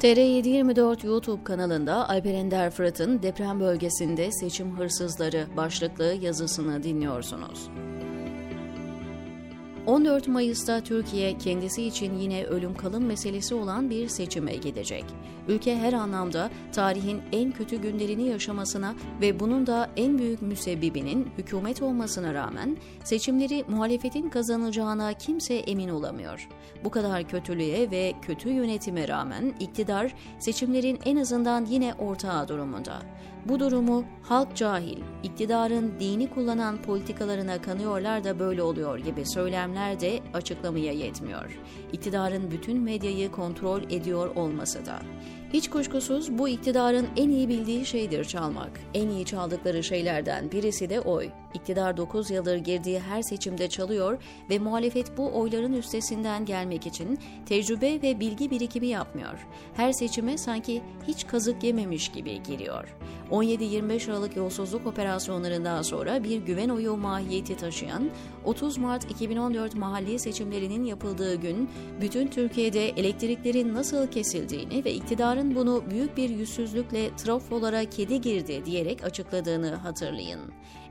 TR724 0.00 1.06
YouTube 1.06 1.44
kanalında 1.44 2.08
Alper 2.08 2.34
Ender 2.34 2.70
Fırat'ın 2.70 3.22
deprem 3.22 3.60
bölgesinde 3.60 4.32
seçim 4.32 4.78
hırsızları 4.78 5.46
başlıklı 5.56 6.04
yazısını 6.04 6.82
dinliyorsunuz. 6.82 7.68
14 9.86 10.28
Mayıs'ta 10.28 10.80
Türkiye 10.80 11.38
kendisi 11.38 11.82
için 11.82 12.18
yine 12.18 12.44
ölüm 12.44 12.74
kalım 12.74 13.04
meselesi 13.04 13.54
olan 13.54 13.90
bir 13.90 14.08
seçime 14.08 14.56
gidecek. 14.56 15.04
Ülke 15.48 15.76
her 15.76 15.92
anlamda 15.92 16.50
tarihin 16.72 17.22
en 17.32 17.52
kötü 17.52 17.76
günlerini 17.76 18.28
yaşamasına 18.28 18.94
ve 19.20 19.40
bunun 19.40 19.66
da 19.66 19.90
en 19.96 20.18
büyük 20.18 20.42
müsebbibinin 20.42 21.28
hükümet 21.38 21.82
olmasına 21.82 22.34
rağmen 22.34 22.76
seçimleri 23.04 23.64
muhalefetin 23.68 24.28
kazanacağına 24.28 25.12
kimse 25.12 25.54
emin 25.54 25.88
olamıyor. 25.88 26.48
Bu 26.84 26.90
kadar 26.90 27.28
kötülüğe 27.28 27.90
ve 27.90 28.12
kötü 28.22 28.48
yönetime 28.48 29.08
rağmen 29.08 29.54
iktidar 29.60 30.14
seçimlerin 30.38 30.98
en 31.04 31.16
azından 31.16 31.64
yine 31.64 31.94
ortağı 31.94 32.48
durumunda. 32.48 33.02
Bu 33.48 33.60
durumu 33.60 34.04
halk 34.22 34.56
cahil, 34.56 34.98
iktidarın 35.22 35.92
dini 36.00 36.30
kullanan 36.30 36.82
politikalarına 36.82 37.62
kanıyorlar 37.62 38.24
da 38.24 38.38
böyle 38.38 38.62
oluyor 38.62 38.98
gibi 38.98 39.26
söylemler 39.26 40.00
de 40.00 40.20
açıklamaya 40.34 40.92
yetmiyor. 40.92 41.58
İktidarın 41.92 42.50
bütün 42.50 42.80
medyayı 42.80 43.32
kontrol 43.32 43.82
ediyor 43.82 44.36
olması 44.36 44.86
da. 44.86 44.98
Hiç 45.56 45.70
kuşkusuz 45.70 46.38
bu 46.38 46.48
iktidarın 46.48 47.06
en 47.16 47.30
iyi 47.30 47.48
bildiği 47.48 47.86
şeydir 47.86 48.24
çalmak. 48.24 48.70
En 48.94 49.08
iyi 49.08 49.24
çaldıkları 49.24 49.82
şeylerden 49.82 50.52
birisi 50.52 50.90
de 50.90 51.00
oy. 51.00 51.30
İktidar 51.54 51.96
9 51.96 52.30
yıldır 52.30 52.56
girdiği 52.56 53.00
her 53.00 53.22
seçimde 53.22 53.68
çalıyor 53.68 54.22
ve 54.50 54.58
muhalefet 54.58 55.18
bu 55.18 55.38
oyların 55.38 55.72
üstesinden 55.72 56.44
gelmek 56.44 56.86
için 56.86 57.18
tecrübe 57.46 58.02
ve 58.02 58.20
bilgi 58.20 58.50
birikimi 58.50 58.86
yapmıyor. 58.86 59.46
Her 59.74 59.92
seçime 59.92 60.38
sanki 60.38 60.82
hiç 61.08 61.26
kazık 61.26 61.62
yememiş 61.64 62.08
gibi 62.08 62.42
giriyor. 62.42 62.96
17-25 63.30 64.10
Aralık 64.10 64.36
yolsuzluk 64.36 64.86
operasyonlarından 64.86 65.82
sonra 65.82 66.24
bir 66.24 66.40
güven 66.40 66.68
oyu 66.68 66.96
mahiyeti 66.96 67.56
taşıyan 67.56 68.10
30 68.44 68.78
Mart 68.78 69.10
2014 69.10 69.74
mahalli 69.74 70.18
seçimlerinin 70.18 70.84
yapıldığı 70.84 71.34
gün 71.34 71.70
bütün 72.00 72.26
Türkiye'de 72.28 72.88
elektriklerin 72.88 73.74
nasıl 73.74 74.06
kesildiğini 74.06 74.84
ve 74.84 74.92
iktidarın 74.92 75.45
bunu 75.54 75.84
büyük 75.90 76.16
bir 76.16 76.30
yüzsüzlükle 76.30 77.16
trafolara 77.16 77.84
kedi 77.84 78.20
girdi 78.20 78.62
diyerek 78.64 79.04
açıkladığını 79.04 79.74
hatırlayın. 79.74 80.40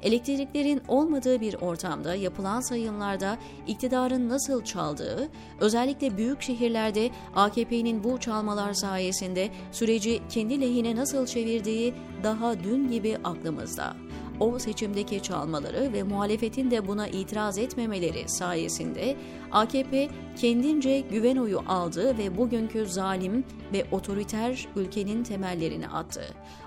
Elektriklerin 0.01 0.81
olmadığı 0.87 1.41
bir 1.41 1.53
ortamda 1.53 2.15
yapılan 2.15 2.61
sayımlarda 2.61 3.37
iktidarın 3.67 4.29
nasıl 4.29 4.63
çaldığı, 4.63 5.29
özellikle 5.59 6.17
büyük 6.17 6.41
şehirlerde 6.41 7.09
AKP'nin 7.35 8.03
bu 8.03 8.19
çalmalar 8.19 8.73
sayesinde 8.73 9.49
süreci 9.71 10.21
kendi 10.29 10.61
lehine 10.61 10.95
nasıl 10.95 11.25
çevirdiği 11.25 11.93
daha 12.23 12.63
dün 12.63 12.91
gibi 12.91 13.17
aklımızda 13.23 13.95
o 14.39 14.59
seçimdeki 14.59 15.23
çalmaları 15.23 15.93
ve 15.93 16.03
muhalefetin 16.03 16.71
de 16.71 16.87
buna 16.87 17.07
itiraz 17.07 17.57
etmemeleri 17.57 18.29
sayesinde 18.29 19.15
AKP 19.51 20.09
kendince 20.35 20.99
güven 20.99 21.37
oyu 21.37 21.61
aldı 21.67 22.17
ve 22.17 22.37
bugünkü 22.37 22.85
zalim 22.85 23.43
ve 23.73 23.85
otoriter 23.91 24.67
ülkenin 24.75 25.23
temellerini 25.23 25.87
attı. 25.87 26.21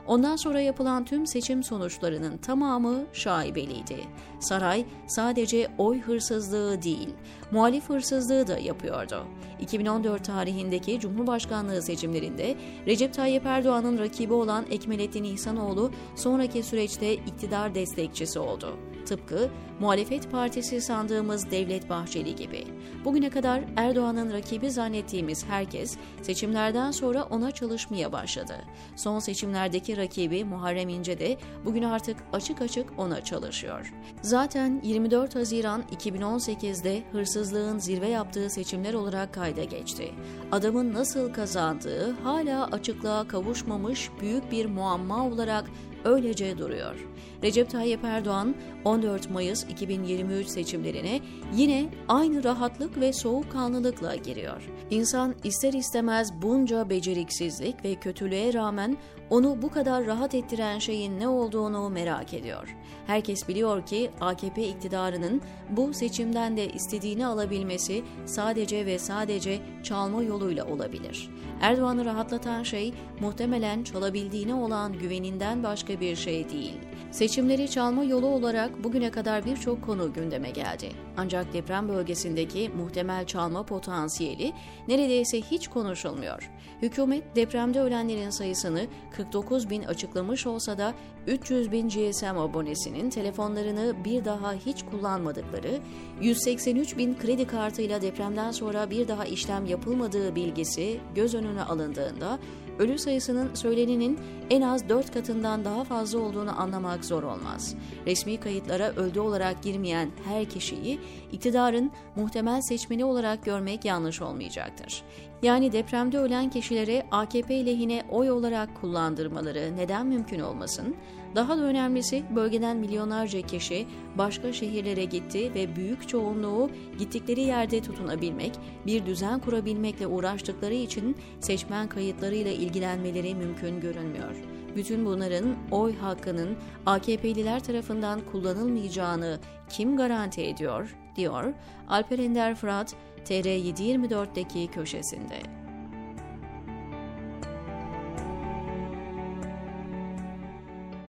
Ondan 0.07 0.37
sonra 0.37 0.61
yapılan 0.61 1.05
tüm 1.05 1.27
seçim 1.27 1.63
sonuçlarının 1.63 2.37
tamamı 2.37 3.07
şaibeliydi. 3.13 3.97
Saray 4.41 4.85
sadece 5.07 5.69
oy 5.79 6.01
hırsızlığı 6.01 6.83
değil, 6.83 7.09
muhalif 7.51 7.89
hırsızlığı 7.89 8.47
da 8.47 8.59
yapıyordu. 8.59 9.27
2014 9.61 10.25
tarihindeki 10.25 11.01
Cumhurbaşkanlığı 11.01 11.83
seçimlerinde 11.83 12.57
Recep 12.87 13.15
Tayyip 13.15 13.47
Erdoğan'ın 13.47 13.99
rakibi 13.99 14.33
olan 14.33 14.65
Ekmelettin 14.71 15.25
İhsanoğlu 15.25 15.91
sonraki 16.17 16.63
süreçte 16.63 17.15
iktidar 17.15 17.58
destekçisi 17.75 18.39
oldu. 18.39 18.79
Tıpkı 19.09 19.51
muhalefet 19.81 20.31
partisi 20.31 20.81
sandığımız 20.81 21.51
Devlet 21.51 21.91
Bahçeli 21.91 22.37
gibi. 22.37 22.65
Bugüne 23.05 23.31
kadar 23.31 23.65
Erdoğan'ın 23.77 24.33
rakibi 24.33 24.71
zannettiğimiz 24.71 25.45
herkes 25.45 25.97
seçimlerden 26.23 26.91
sonra 26.91 27.23
ona 27.23 27.51
çalışmaya 27.51 28.13
başladı. 28.13 28.55
Son 28.97 29.19
seçimlerdeki 29.19 29.97
rakibi 29.97 30.45
Muharrem 30.45 30.89
İnce 30.89 31.19
de 31.19 31.37
bugün 31.65 31.83
artık 31.83 32.17
açık 32.33 32.63
açık 32.63 32.99
ona 32.99 33.25
çalışıyor. 33.25 33.93
Zaten 34.23 34.81
24 34.85 35.35
Haziran 35.35 35.83
2018'de 35.83 37.03
hırsızlığın 37.13 37.79
zirve 37.79 38.09
yaptığı 38.09 38.51
seçimler 38.51 38.95
olarak 38.95 39.35
kayda 39.35 39.65
geçti. 39.65 40.15
Adamın 40.53 40.95
nasıl 40.95 41.33
kazandığı 41.33 42.13
hala 42.13 42.67
açıklığa 42.67 43.29
kavuşmamış 43.29 44.11
büyük 44.21 44.53
bir 44.53 44.67
muamma 44.67 45.27
olarak 45.27 45.65
öylece 46.05 46.59
duruyor. 46.59 47.07
Recep 47.43 47.71
Tayyip 47.71 48.05
Erdoğan 48.05 48.55
14 48.99 49.31
Mayıs 49.31 49.65
2023 49.65 50.47
seçimlerine 50.47 51.21
yine 51.55 51.89
aynı 52.09 52.45
rahatlık 52.45 53.01
ve 53.01 53.13
soğukkanlılıkla 53.13 54.17
giriyor. 54.17 54.63
İnsan 54.91 55.35
ister 55.45 55.73
istemez 55.73 56.33
bunca 56.43 56.91
beceriksizlik 56.91 57.85
ve 57.85 57.95
kötülüğe 57.95 58.53
rağmen 58.53 58.97
onu 59.31 59.63
bu 59.63 59.71
kadar 59.71 60.07
rahat 60.07 60.35
ettiren 60.35 60.79
şeyin 60.79 61.21
ne 61.21 61.29
olduğunu 61.29 61.91
merak 61.91 62.35
ediyor. 62.35 62.77
Herkes 63.07 63.49
biliyor 63.49 63.87
ki 63.87 64.11
AKP 64.21 64.69
iktidarının 64.69 65.41
bu 65.71 65.95
seçimden 65.95 66.57
de 66.57 66.69
istediğini 66.69 67.27
alabilmesi 67.27 68.05
sadece 68.27 68.87
ve 68.87 68.99
sadece 68.99 69.61
çalma 69.83 70.23
yoluyla 70.23 70.65
olabilir. 70.65 71.31
Erdoğan'ı 71.61 72.05
rahatlatan 72.05 72.63
şey 72.63 72.95
muhtemelen 73.21 73.83
çalabildiğine 73.83 74.55
olan 74.55 74.93
güveninden 74.93 75.63
başka 75.63 76.01
bir 76.01 76.17
şey 76.17 76.51
değil. 76.51 76.75
Seçimleri 77.11 77.71
çalma 77.71 78.05
yolu 78.05 78.27
olarak 78.27 78.85
bugüne 78.85 79.11
kadar 79.11 79.45
birçok 79.45 79.87
konu 79.87 80.13
gündeme 80.13 80.51
geldi. 80.51 80.89
Ancak 81.17 81.53
deprem 81.53 81.89
bölgesindeki 81.89 82.69
muhtemel 82.69 83.27
çalma 83.27 83.63
potansiyeli 83.63 84.53
neredeyse 84.89 85.41
hiç 85.41 85.69
konuşulmuyor. 85.69 86.51
Hükümet 86.83 87.37
depremde 87.37 87.81
ölenlerin 87.81 88.31
sayısını 88.31 88.87
49 89.19 89.71
bin 89.71 89.83
açıklamış 89.83 90.47
olsa 90.47 90.79
da 90.79 90.95
300 91.27 91.73
bin 91.73 91.89
GSM 91.89 92.39
abonesinin 92.39 93.11
telefonlarını 93.11 94.05
bir 94.05 94.25
daha 94.25 94.53
hiç 94.53 94.85
kullanmadıkları, 94.91 95.79
183 96.21 96.97
bin 96.97 97.19
kredi 97.19 97.47
kartıyla 97.47 98.03
depremden 98.03 98.51
sonra 98.51 98.91
bir 98.91 99.09
daha 99.09 99.25
işlem 99.25 99.67
yapılmadığı 99.67 100.35
bilgisi 100.35 101.01
göz 101.15 101.35
önüne 101.35 101.63
alındığında 101.63 102.39
ölü 102.79 102.99
sayısının 102.99 103.55
söylenenin 103.55 104.19
en 104.51 104.63
az 104.63 104.89
4 104.89 105.15
katından 105.15 105.65
daha 105.65 105.85
fazla 105.85 106.19
olduğunu 106.19 106.61
anlamak 106.61 107.05
zor 107.05 107.23
olmaz. 107.23 107.75
Resmi 108.07 108.41
kayıtlara 108.41 108.89
öldü 108.89 109.21
olarak 109.21 109.63
girmeyen 109.63 110.11
her 110.25 110.45
kişiyi 110.45 111.01
iktidarın 111.33 111.91
muhtemel 112.17 112.61
seçmeni 112.61 113.05
olarak 113.05 113.45
görmek 113.45 113.85
yanlış 113.85 114.23
olmayacaktır. 114.23 115.03
Yani 115.43 115.73
depremde 115.73 116.19
ölen 116.19 116.51
kişilere 116.51 117.07
AKP 117.11 117.67
lehine 117.67 118.03
oy 118.11 118.31
olarak 118.31 118.81
kullandırmaları 118.81 119.77
neden 119.77 120.07
mümkün 120.07 120.41
olmasın? 120.41 120.97
Daha 121.35 121.59
da 121.59 121.63
önemlisi 121.63 122.25
bölgeden 122.37 122.77
milyonlarca 122.77 123.43
kişi 123.43 123.87
başka 124.19 124.53
şehirlere 124.53 125.05
gitti 125.05 125.55
ve 125.55 125.77
büyük 125.77 126.09
çoğunluğu 126.09 126.71
gittikleri 126.99 127.41
yerde 127.41 127.83
tutunabilmek, 127.83 128.53
bir 128.87 129.07
düzen 129.07 129.41
kurabilmekle 129.41 130.07
uğraştıkları 130.07 130.75
için 130.75 131.17
seçmen 131.41 131.89
kayıtlarıyla 131.89 132.53
ilgilenmeleri 132.53 133.35
mümkün 133.35 133.81
görünmüyor. 133.81 134.37
Bütün 134.77 135.07
bunların 135.07 135.57
oy 135.71 135.97
hakkının 135.97 136.57
AKP'liler 136.87 137.65
tarafından 137.65 138.21
kullanılmayacağını 138.33 139.39
kim 139.69 139.97
garanti 139.97 140.43
ediyor, 140.43 140.97
diyor 141.19 141.53
Alper 141.89 142.19
Ender 142.19 142.55
Fırat, 142.55 142.95
TR724'deki 143.25 144.69
köşesinde. 144.69 145.43